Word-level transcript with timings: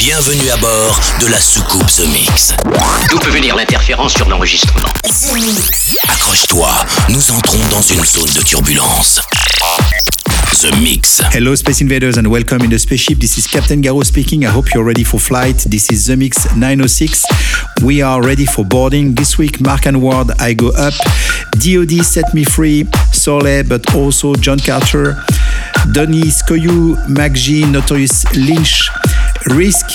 Bienvenue 0.00 0.48
à 0.48 0.56
bord 0.56 0.98
de 1.20 1.26
la 1.26 1.38
soucoupe 1.38 1.86
The 1.88 2.06
Mix. 2.10 2.54
D'où 3.10 3.18
peut 3.18 3.32
venir 3.32 3.54
l'interférence 3.54 4.14
sur 4.14 4.26
l'enregistrement 4.30 4.88
Accroche-toi, 6.08 6.70
nous 7.10 7.30
entrons 7.30 7.58
dans 7.70 7.82
une 7.82 8.02
zone 8.02 8.30
de 8.34 8.40
turbulence. 8.40 9.20
The 10.62 10.74
Mix. 10.80 11.20
Hello, 11.34 11.54
Space 11.54 11.82
Invaders, 11.82 12.16
and 12.16 12.28
welcome 12.28 12.62
in 12.62 12.70
the 12.70 12.78
spaceship. 12.78 13.18
This 13.18 13.36
is 13.36 13.46
Captain 13.46 13.82
Garo 13.82 14.02
speaking. 14.02 14.46
I 14.46 14.48
hope 14.48 14.72
you're 14.72 14.84
ready 14.84 15.04
for 15.04 15.20
flight. 15.20 15.58
This 15.68 15.90
is 15.90 16.06
The 16.06 16.16
Mix 16.16 16.46
906. 16.56 17.26
We 17.82 18.00
are 18.00 18.22
ready 18.22 18.46
for 18.46 18.64
boarding. 18.64 19.14
This 19.14 19.36
week, 19.36 19.60
Mark 19.60 19.86
and 19.86 20.00
Ward, 20.00 20.30
I 20.40 20.54
Go 20.54 20.68
Up. 20.68 20.94
DOD 21.58 22.02
Set 22.02 22.32
Me 22.32 22.44
Free, 22.44 22.86
Soleil, 23.12 23.64
but 23.64 23.94
also 23.94 24.34
John 24.34 24.58
Carter, 24.58 25.22
Donny 25.92 26.22
Skoyu, 26.22 26.96
MacG, 27.06 27.70
Notorious 27.70 28.24
Lynch, 28.34 28.88
Risk, 29.46 29.86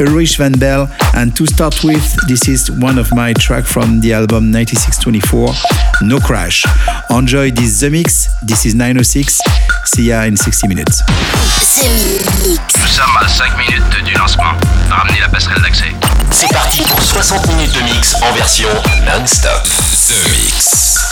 Ulrich 0.00 0.36
Van 0.36 0.52
Bell. 0.52 0.88
And 1.14 1.34
to 1.36 1.46
start 1.46 1.82
with, 1.84 2.04
this 2.28 2.48
is 2.48 2.70
one 2.70 2.98
of 2.98 3.12
my 3.12 3.32
tracks 3.34 3.70
from 3.70 4.00
the 4.00 4.12
album 4.12 4.50
9624, 4.50 5.54
No 6.02 6.18
Crash. 6.18 6.64
Enjoy 7.10 7.50
this 7.50 7.80
The 7.80 7.90
Mix. 7.90 8.28
This 8.42 8.66
is 8.66 8.74
906. 8.74 9.40
See 9.84 10.08
ya 10.08 10.22
in 10.24 10.36
60 10.36 10.68
minutes. 10.68 11.02
Nous 12.80 12.86
sommes 12.86 13.16
à 13.20 13.28
5 13.28 13.58
minutes 13.58 14.04
du 14.04 14.14
lancement. 14.14 14.52
Ramenez 14.90 15.20
la 15.20 15.28
passerelle 15.28 15.62
d'accès. 15.62 15.92
C'est 16.30 16.52
parti 16.52 16.82
pour 16.82 17.02
60 17.02 17.46
minutes 17.48 17.74
de 17.74 17.80
mix 17.82 18.14
en 18.22 18.32
version 18.34 18.68
non-stop. 19.06 19.62
The 20.08 20.30
Mix. 20.30 21.11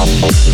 I'm 0.00 0.08
a 0.22 0.53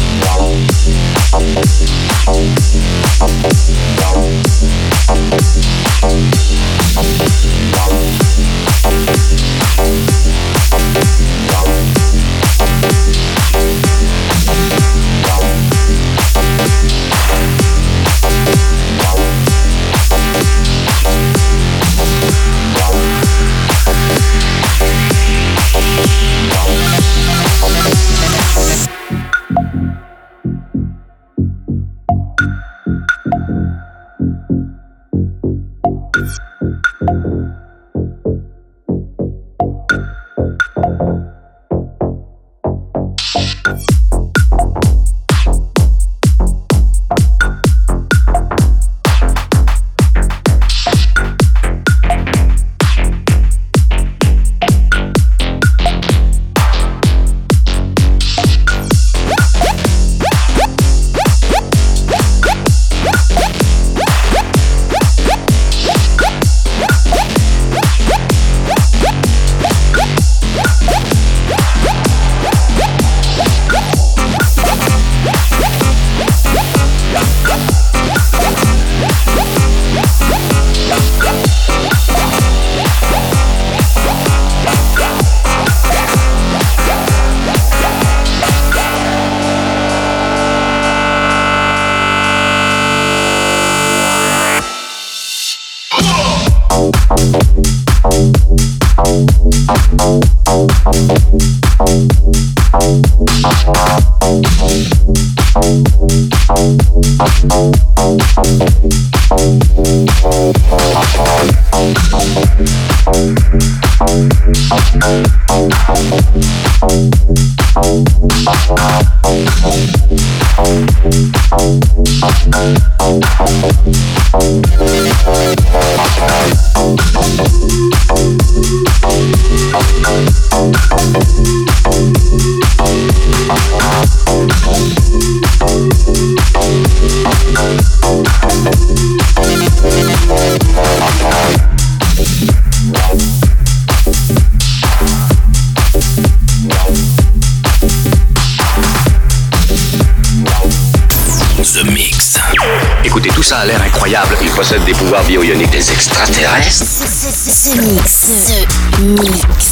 possède 154.60 154.84
des 154.84 154.92
pouvoirs 154.92 155.24
bio-ioniques. 155.24 155.70
Des 155.70 155.90
extraterrestres 155.90 156.84
Ce 156.84 157.70
mix. 157.80 158.28
Ce 158.46 159.00
mix. 159.00 159.69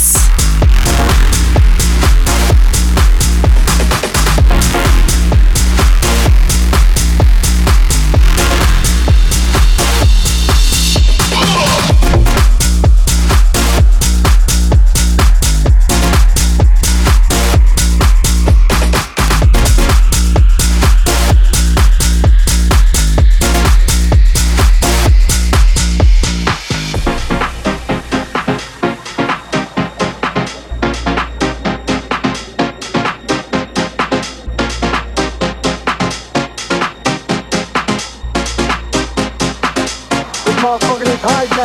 I 41.61 41.65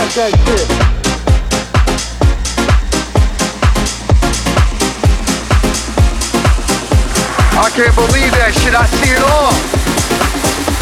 can't 7.75 7.93
believe 7.95 8.31
that 8.33 8.53
shit. 8.57 8.73
I 8.73 8.87
see 8.87 9.11
it 9.13 9.21
all. 9.21 9.53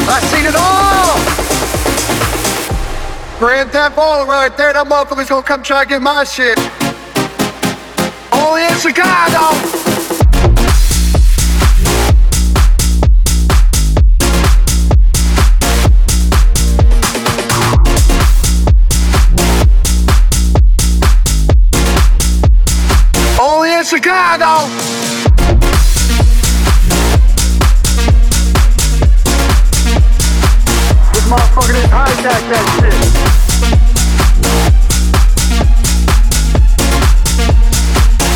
I 0.08 0.20
seen 0.32 0.46
it 0.48 0.56
all. 0.56 1.20
Grand 3.38 3.72
Theft 3.72 3.98
Auto 3.98 4.26
right 4.26 4.56
there. 4.56 4.72
That 4.72 4.88
motherfucker's 4.88 5.28
gonna 5.28 5.44
come 5.44 5.62
try 5.62 5.84
to 5.84 5.90
get 5.90 6.02
my 6.02 6.24
shit. 6.24 6.58
Only 8.32 8.64
in 8.64 8.78
Chicago. 8.80 9.81
Chicago. 24.12 24.68
Motherfucker 31.32 31.74
that 32.52 32.66
shit. 32.76 32.98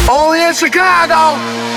Only 0.10 0.40
in 0.48 0.54
Chicago. 0.54 1.75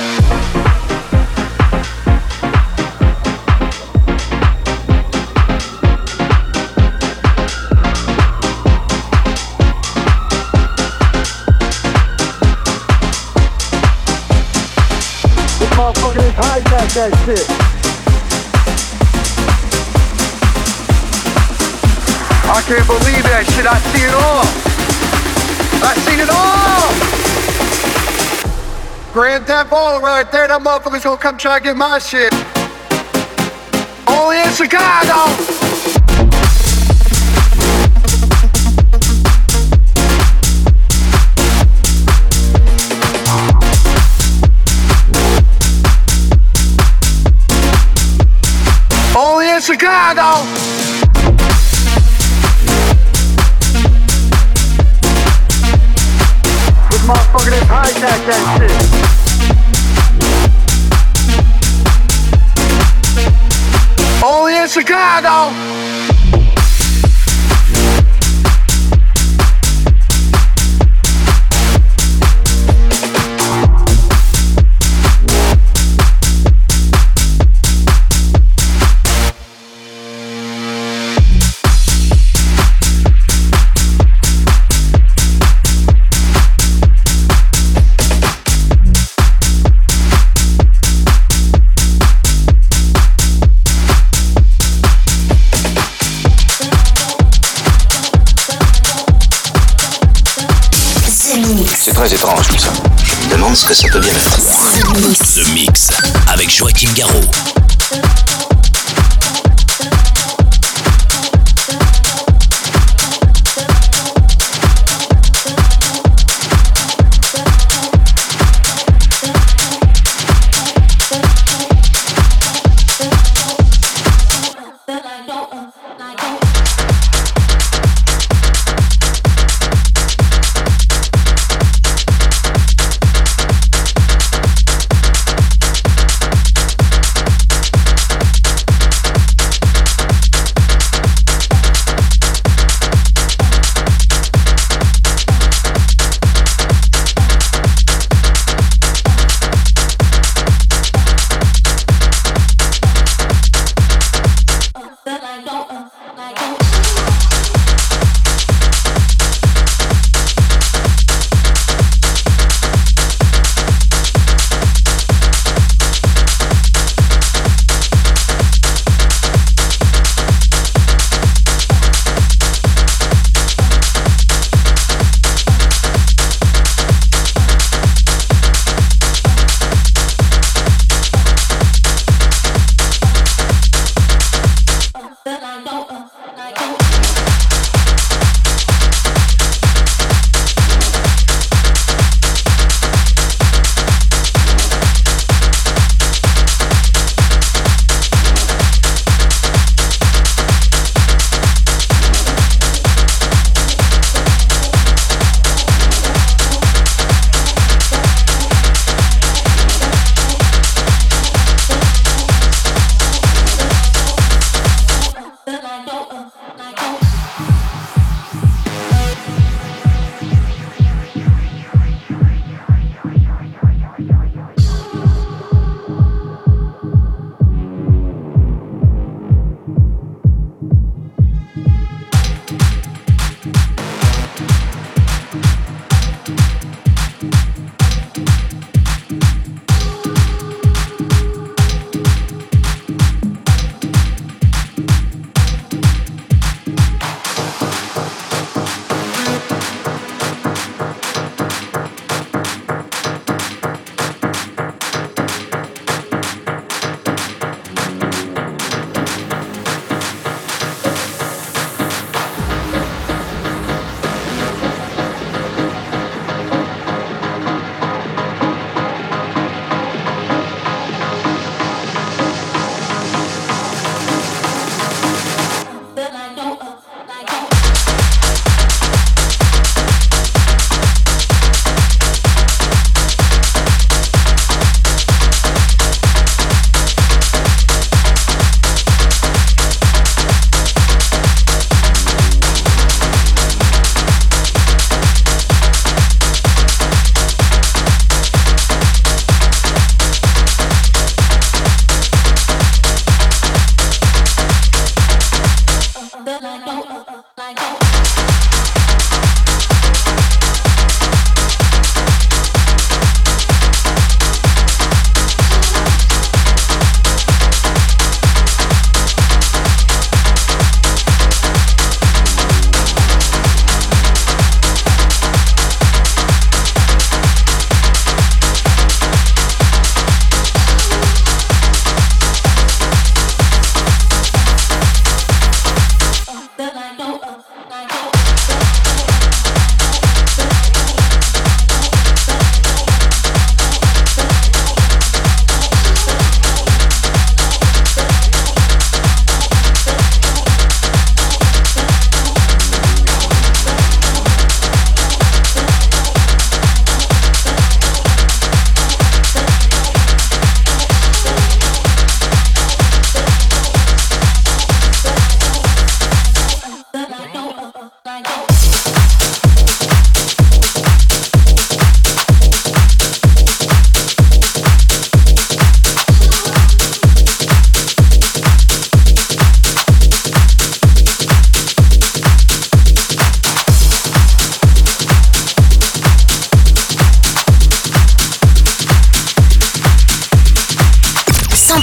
That 16.99 17.15
shit. 17.25 17.47
I 22.51 22.63
can't 22.63 22.87
believe 22.87 23.23
that 23.25 23.45
shit. 23.55 23.67
I 23.67 23.79
see 23.93 24.03
it 24.03 24.15
all. 24.15 24.47
I 25.85 25.95
seen 26.07 26.19
it 26.19 26.31
all. 26.31 26.89
Grand 29.13 29.47
Theft 29.47 29.73
Auto 29.73 30.01
right 30.01 30.31
there. 30.33 30.49
That 30.49 30.61
motherfucker's 30.61 31.05
gonna 31.05 31.19
come 31.19 31.39
try 31.39 31.59
to 31.59 31.65
get 31.65 31.77
my 31.77 31.99
shit. 31.99 32.33
Only 34.09 34.41
in 34.41 34.53
Chicago. 34.53 35.58
This 49.69 49.77
motherfucker 57.03 57.51
didn't 57.51 57.69
hijack 57.69 58.21
that 58.29 58.43
shit. 58.57 58.73
Only 64.25 64.57
in 64.57 64.69
Chicago. 64.69 65.53
Ce 103.55 103.65
que 103.65 103.75
ça 103.75 103.89
peut 103.89 104.01
bien 104.01 104.13
être? 104.13 104.41
The 105.35 105.49
Mix 105.55 105.89
avec 106.29 106.55
Joachim 106.55 106.91
Garraud. 106.95 107.25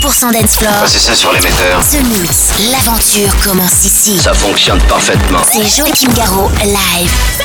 Dance 0.02 0.58
Floor. 0.58 0.74
c'est 0.88 1.00
ça 1.00 1.16
sur 1.16 1.32
l'émetteur. 1.32 1.80
The 1.80 2.04
Mix, 2.04 2.50
l'aventure 2.72 3.34
commence 3.42 3.86
ici. 3.86 4.18
Ça 4.20 4.34
fonctionne 4.34 4.82
parfaitement. 4.84 5.40
C'est 5.50 5.66
Joachim 5.66 6.12
Garraud, 6.14 6.52
live. 6.64 7.45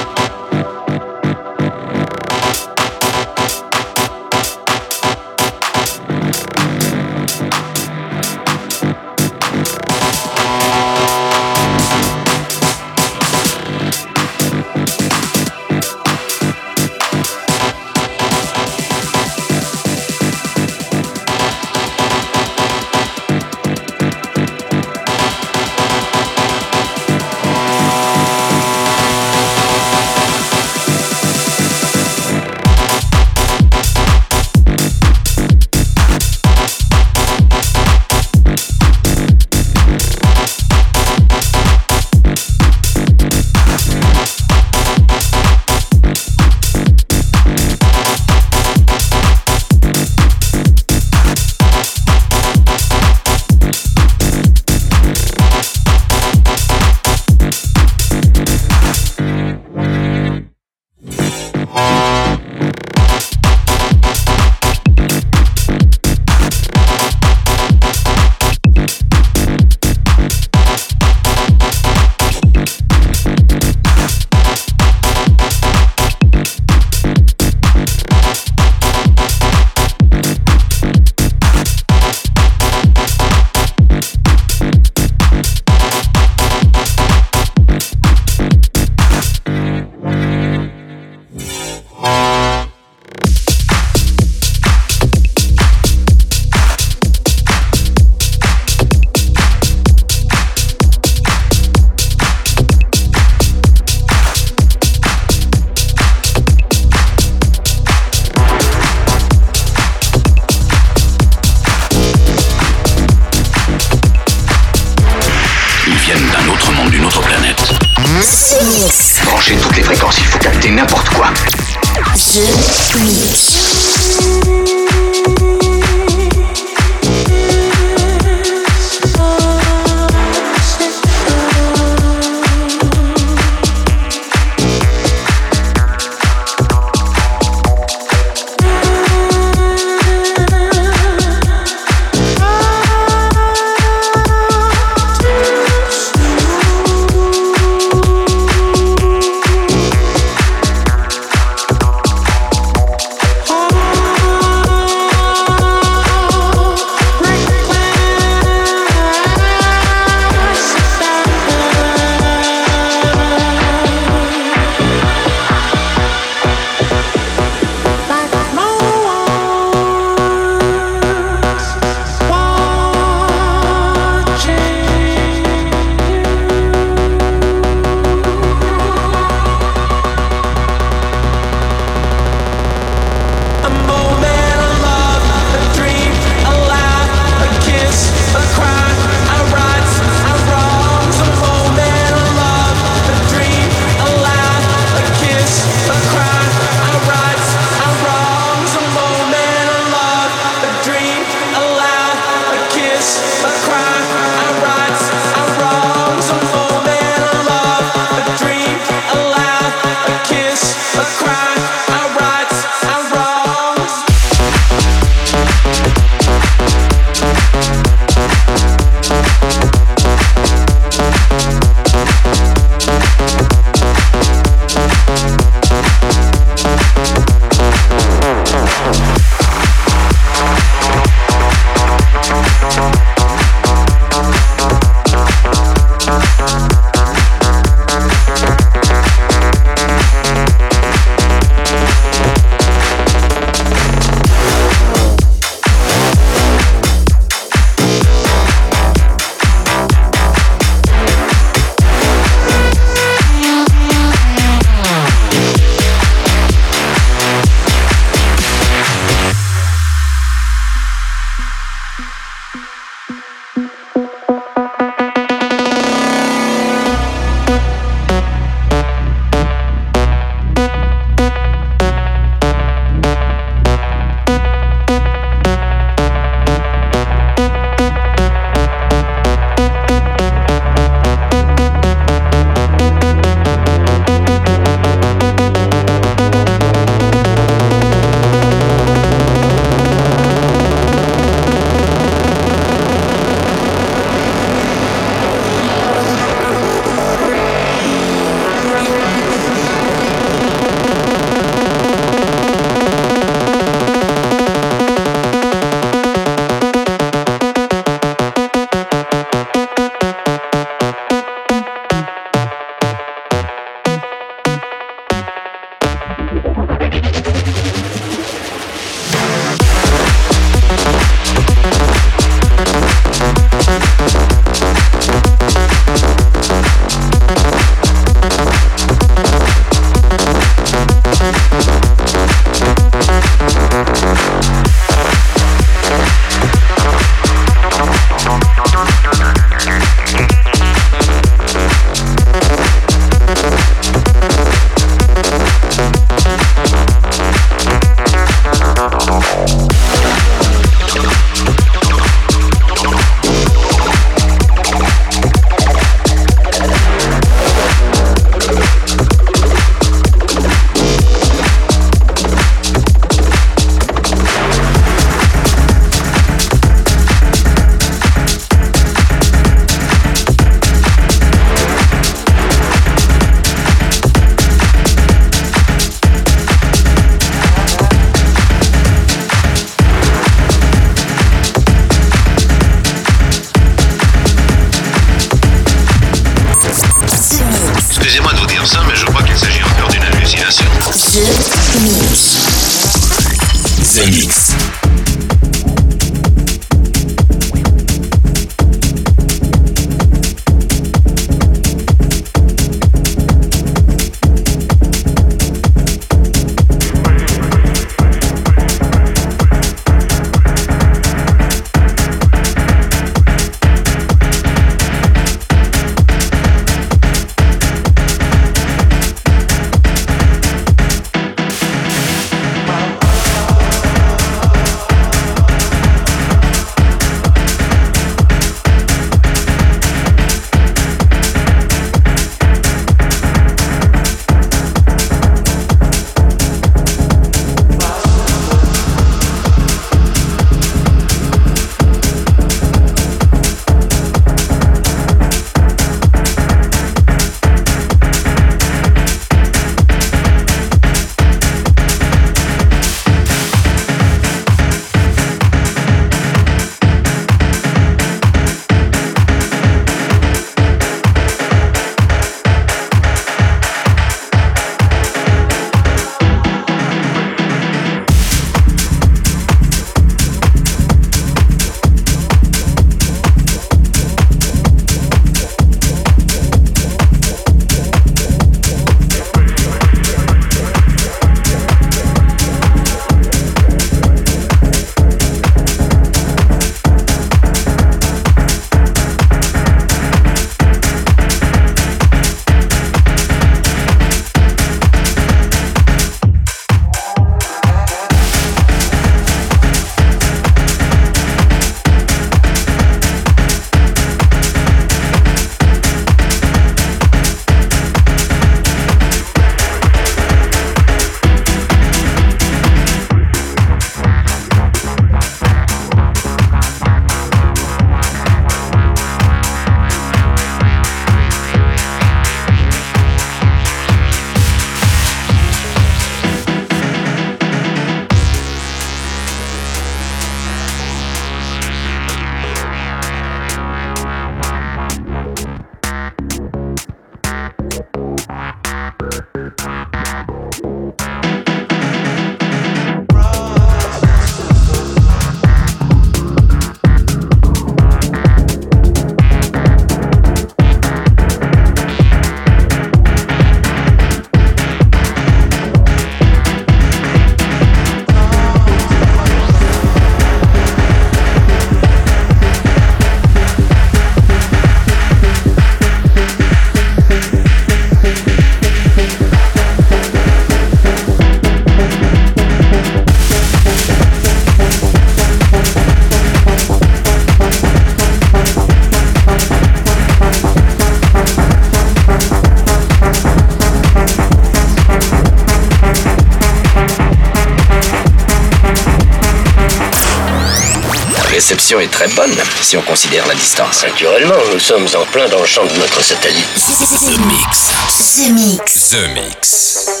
Si 592.71 592.77
on 592.77 592.81
considère 592.83 593.27
la 593.27 593.35
distance. 593.35 593.83
Naturellement, 593.83 594.33
nous 594.53 594.59
sommes 594.59 594.87
en 594.95 595.05
plein 595.07 595.27
dans 595.27 595.41
le 595.41 595.45
champ 595.45 595.65
de 595.65 595.77
notre 595.77 596.01
satellite. 596.01 596.47
The 596.55 597.19
Mix. 597.19 597.73
The 598.15 598.31
Mix. 598.31 598.89
The 598.91 599.09
Mix. 599.13 600.00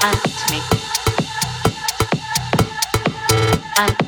And 0.00 0.16
me 0.50 0.60
and. 3.76 4.07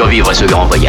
Survivre 0.00 0.30
à 0.30 0.34
ce 0.34 0.46
grand 0.46 0.64
voyage. 0.64 0.79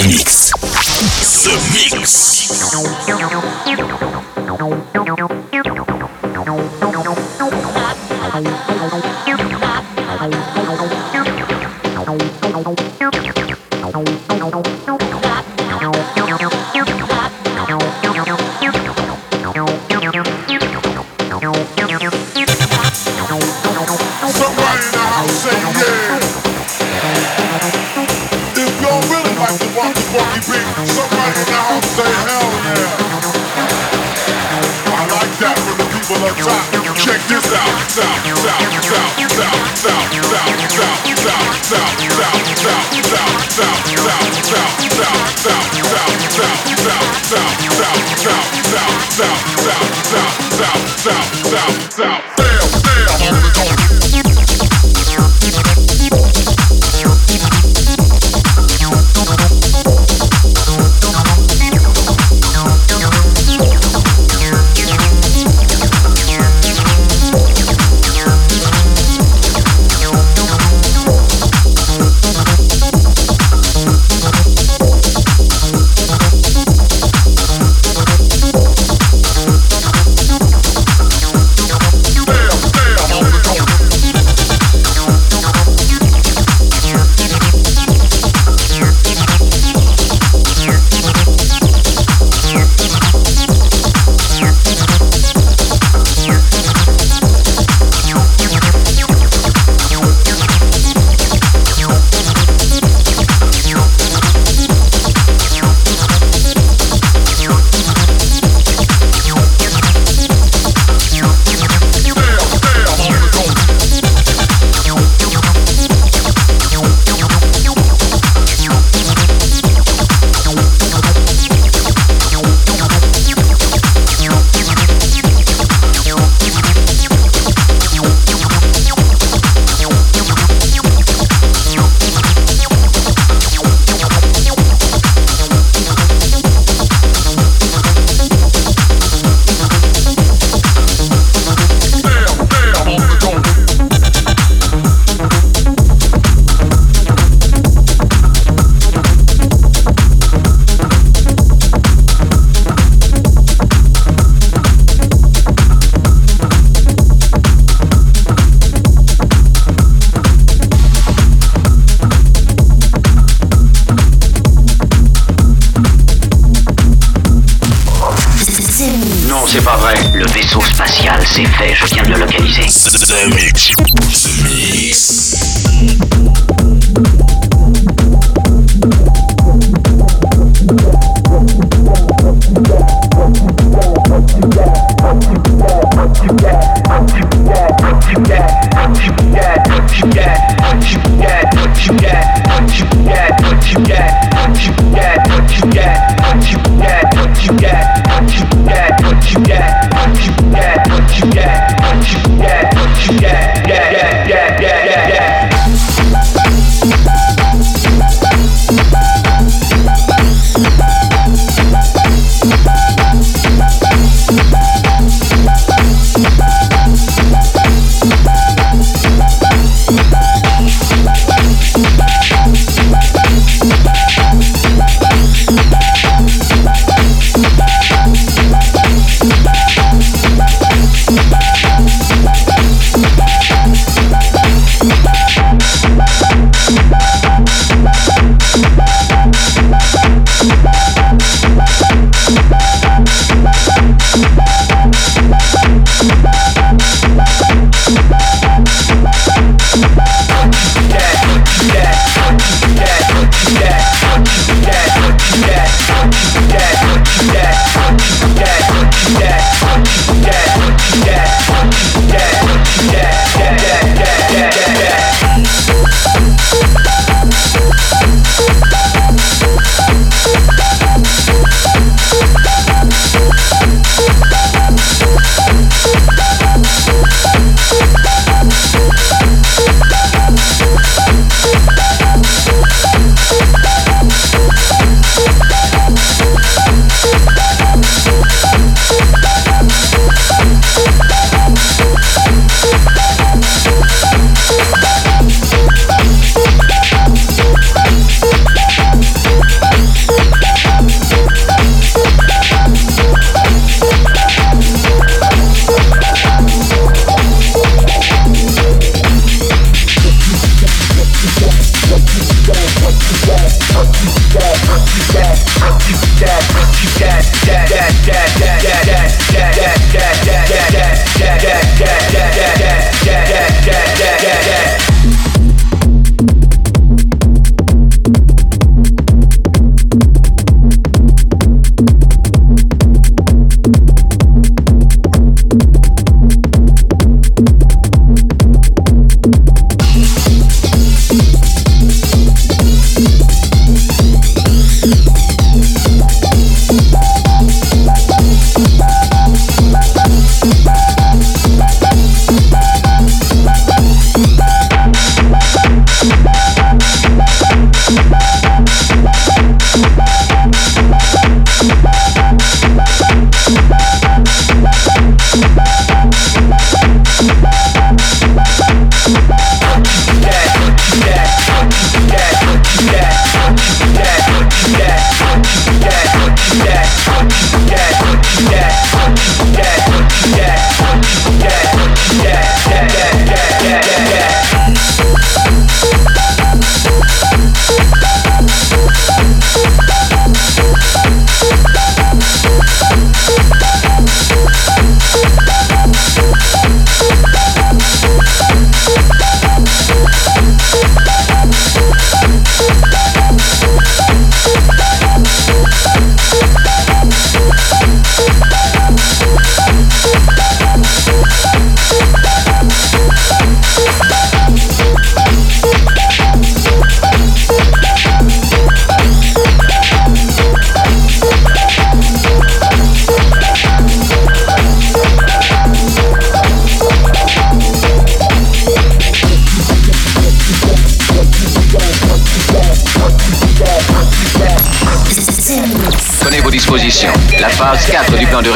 The 0.00 0.06
Mix. 0.06 0.50
The 1.44 1.52
Mix. 3.74 3.89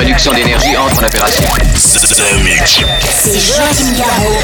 De 0.04 0.08
réduction 0.08 0.32
d'énergie 0.34 0.76
entre 0.76 1.02
en 1.02 1.06
opération. 1.06 1.44
C'est 1.74 3.38
Joachim 3.38 3.92
Garraud 3.96 4.36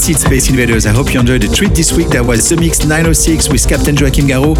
that's 0.00 0.08
it, 0.08 0.26
Space 0.26 0.48
Invaders. 0.48 0.86
I 0.86 0.92
hope 0.92 1.12
you 1.12 1.20
enjoyed 1.20 1.42
the 1.42 1.48
treat 1.54 1.74
this 1.74 1.92
week. 1.92 2.08
That 2.08 2.24
was 2.24 2.48
The 2.48 2.56
Mix 2.56 2.84
906 2.84 3.50
with 3.50 3.68
Captain 3.68 3.94
Joachim 3.94 4.26
Garraud. 4.26 4.56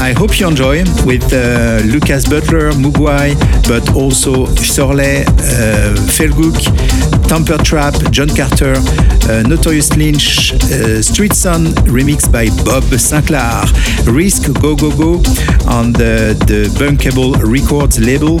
I 0.00 0.12
hope 0.12 0.40
you 0.40 0.48
enjoy 0.48 0.84
with 1.04 1.24
uh, 1.34 1.80
Lucas 1.84 2.26
Butler, 2.26 2.70
Mugwai, 2.72 3.36
but 3.68 3.94
also 3.94 4.46
Sorley, 4.56 5.22
uh, 5.22 5.92
Felguk, 6.08 6.56
Temper 7.28 7.58
Trap, 7.62 7.94
John 8.10 8.28
Carter, 8.28 8.80
uh, 9.28 9.42
Notorious 9.42 9.96
Lynch, 9.96 10.52
uh, 10.54 11.02
Street 11.02 11.32
Sun 11.32 11.66
remixed 11.90 12.30
by 12.32 12.48
Bob 12.64 12.84
Sinclair, 12.98 13.64
Risk 14.06 14.52
Go 14.60 14.76
Go 14.76 14.90
Go 14.96 15.14
on 15.68 15.92
the, 15.92 16.36
the 16.46 16.68
Bunkable 16.78 17.34
Records 17.42 17.98
label, 17.98 18.40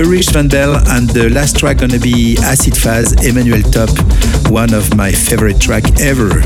Ulrich 0.00 0.26
Vandel, 0.26 0.76
and 0.88 1.08
the 1.10 1.28
last 1.30 1.58
track 1.58 1.78
gonna 1.78 1.98
be 1.98 2.36
Acid 2.42 2.74
Faz, 2.74 3.14
Emmanuel 3.26 3.62
Top, 3.62 3.90
one 4.50 4.74
of 4.74 4.94
my 4.96 5.12
favorite 5.12 5.60
track 5.60 5.84
ever. 6.00 6.42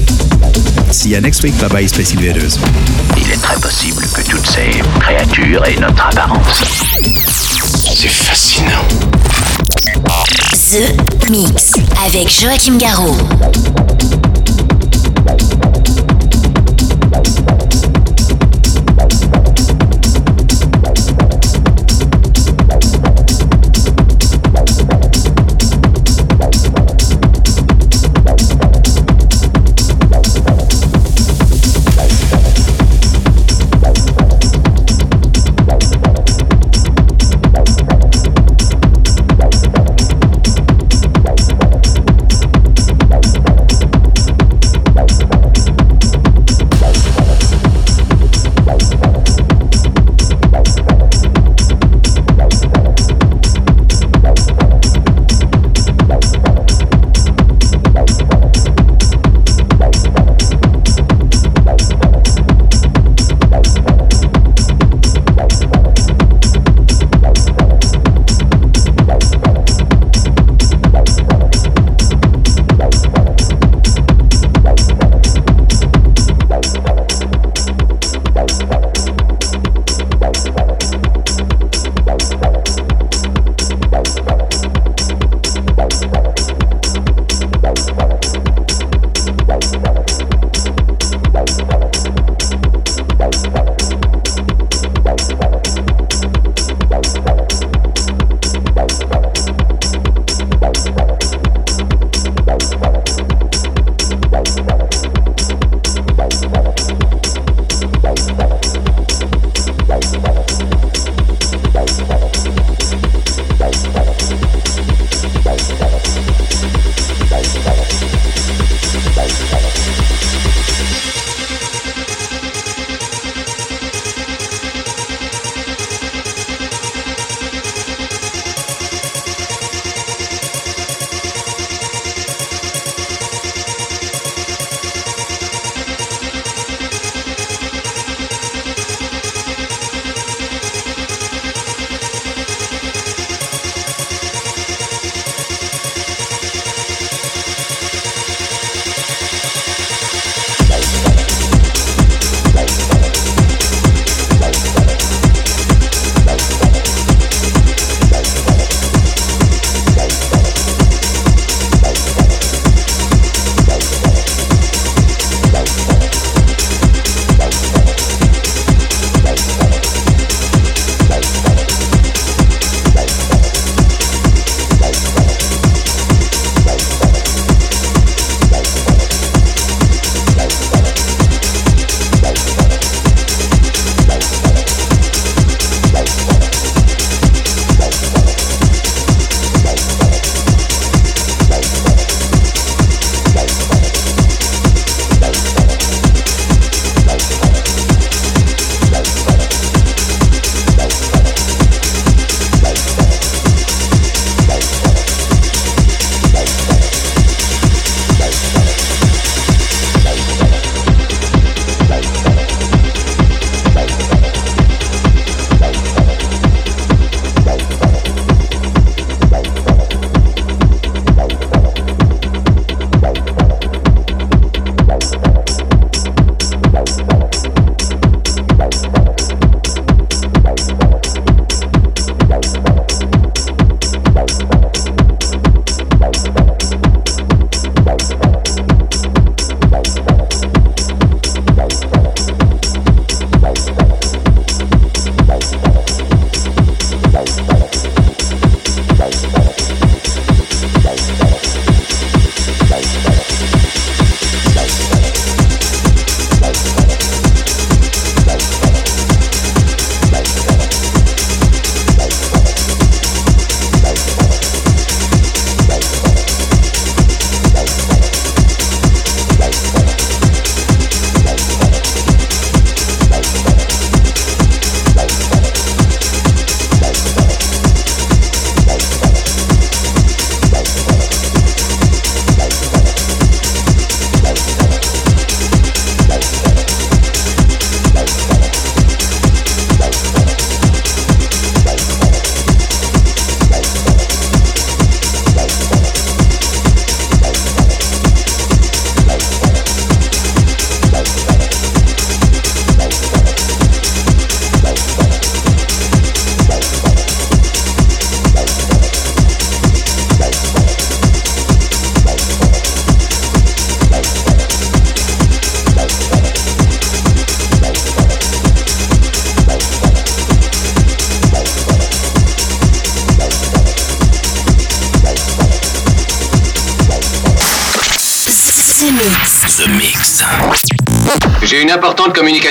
See 0.92 1.14
you 1.14 1.20
next 1.20 1.42
week. 1.42 1.58
Bye 1.60 1.68
bye, 1.68 1.86
Space 1.86 2.12
Invaders. 2.14 2.58
Il 3.16 3.30
est 3.30 3.40
très 3.40 3.58
possible 3.60 4.02
que 4.14 4.22
toutes 4.22 4.46
ces 4.46 4.82
créatures 5.00 5.64
aient 5.64 5.80
notre 5.80 6.04
apparence. 6.06 6.64
C'est 7.94 8.08
fascinant. 8.08 8.86
The 10.04 11.30
Mix 11.30 11.72
avec 12.04 12.28
Joachim 12.28 12.78
Garraud. 12.78 13.14